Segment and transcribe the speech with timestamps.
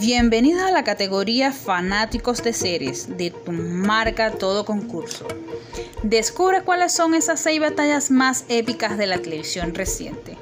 [0.00, 5.24] Bienvenidos a la categoría Fanáticos de Series de tu marca Todo Concurso.
[6.02, 10.36] Descubre cuáles son esas seis batallas más épicas de la televisión reciente.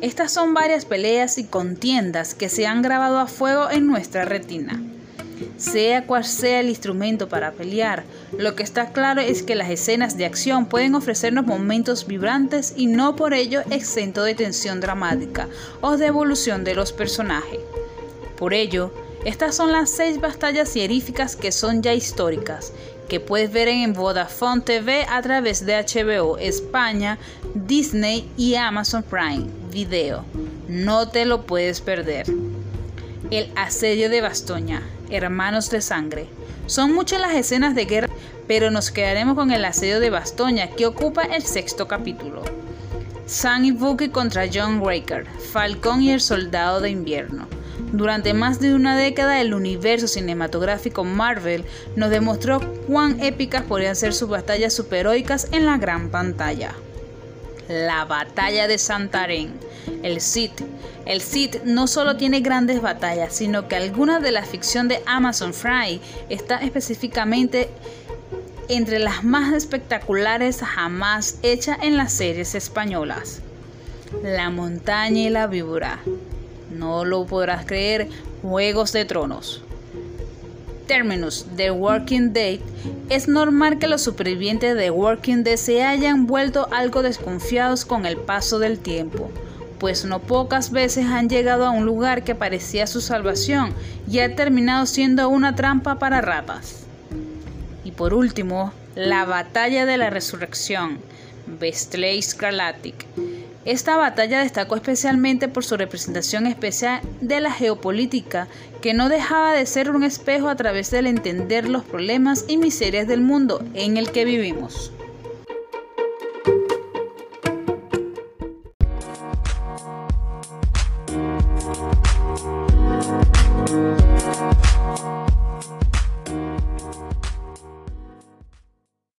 [0.00, 4.82] Estas son varias peleas y contiendas que se han grabado a fuego en nuestra retina.
[5.58, 8.04] Sea cual sea el instrumento para pelear,
[8.38, 12.86] lo que está claro es que las escenas de acción pueden ofrecernos momentos vibrantes y
[12.86, 15.46] no por ello exento de tensión dramática
[15.82, 17.60] o de evolución de los personajes.
[18.42, 18.90] Por ello,
[19.24, 22.72] estas son las seis batallas hieríficas que son ya históricas,
[23.08, 27.18] que puedes ver en Vodafone TV a través de HBO España,
[27.54, 30.24] Disney y Amazon Prime Video.
[30.66, 32.26] No te lo puedes perder.
[33.30, 36.26] El asedio de Bastoña, hermanos de sangre.
[36.66, 38.12] Son muchas las escenas de guerra,
[38.48, 42.42] pero nos quedaremos con el asedio de Bastoña, que ocupa el sexto capítulo.
[43.24, 47.46] Sam y Bucky contra John Raker, Falcón y el Soldado de Invierno.
[47.92, 51.64] Durante más de una década el universo cinematográfico Marvel
[51.96, 56.74] nos demostró cuán épicas podrían ser sus batallas superheroicas en la gran pantalla.
[57.68, 59.52] La batalla de Santarén,
[60.02, 60.60] el Sith.
[61.06, 65.54] El Sith no solo tiene grandes batallas, sino que alguna de la ficción de Amazon
[65.54, 67.70] Fry está específicamente
[68.68, 73.40] entre las más espectaculares jamás hechas en las series españolas.
[74.22, 76.00] La montaña y la víbora.
[76.72, 78.08] No lo podrás creer,
[78.42, 79.62] Juegos de Tronos.
[80.86, 82.60] Terminus The Working Dead,
[83.08, 88.16] es normal que los supervivientes de Working Dead se hayan vuelto algo desconfiados con el
[88.16, 89.30] paso del tiempo,
[89.78, 93.72] pues no pocas veces han llegado a un lugar que parecía su salvación
[94.10, 96.84] y ha terminado siendo una trampa para ratas.
[97.84, 100.98] Y por último, la batalla de la resurrección,
[101.46, 103.06] Bestley Scarlatic
[103.64, 108.48] esta batalla destacó especialmente por su representación especial de la geopolítica,
[108.80, 113.06] que no dejaba de ser un espejo a través del entender los problemas y miserias
[113.06, 114.92] del mundo en el que vivimos.